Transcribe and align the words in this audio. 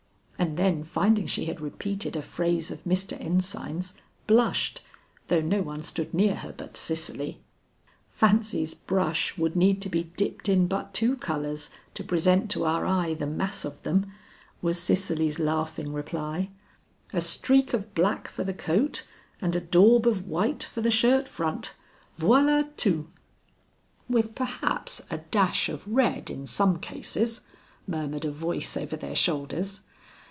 And 0.41 0.57
then 0.57 0.83
finding 0.83 1.27
she 1.27 1.45
had 1.45 1.61
repeated 1.61 2.15
a 2.15 2.21
phrase 2.23 2.71
of 2.71 2.83
Mr. 2.83 3.13
Ensign's, 3.21 3.93
blushed, 4.25 4.81
though 5.27 5.39
no 5.39 5.61
one 5.61 5.83
stood 5.83 6.15
near 6.15 6.33
her 6.35 6.51
but 6.51 6.75
Cicely. 6.75 7.39
"Fancy's 8.09 8.73
brush 8.73 9.37
would 9.37 9.55
need 9.55 9.83
to 9.83 9.87
be 9.89 10.05
dipped 10.05 10.49
in 10.49 10.65
but 10.65 10.95
two 10.95 11.15
colors 11.15 11.69
to 11.93 12.03
present 12.03 12.49
to 12.51 12.65
our 12.65 12.87
eye 12.87 13.13
the 13.13 13.27
mass 13.27 13.63
of 13.63 13.83
them," 13.83 14.11
was 14.63 14.79
Cicely's 14.79 15.37
laughing 15.37 15.93
reply. 15.93 16.49
"A 17.13 17.21
streak 17.21 17.71
of 17.71 17.93
black 17.93 18.27
for 18.27 18.43
the 18.43 18.53
coat, 18.55 19.05
and 19.43 19.55
a 19.55 19.61
daub 19.61 20.07
of 20.07 20.27
white 20.27 20.63
for 20.63 20.81
the 20.81 20.89
shirt 20.91 21.27
front. 21.27 21.75
Voila 22.17 22.63
tout." 22.77 23.05
"With 24.09 24.33
perhaps 24.33 25.03
a 25.11 25.19
dash 25.19 25.69
of 25.69 25.87
red 25.87 26.31
in 26.31 26.47
some 26.47 26.79
cases," 26.79 27.41
murmured 27.87 28.25
a 28.25 28.31
voice 28.31 28.75
over 28.75 28.95
their 28.95 29.15
shoulders. 29.15 29.81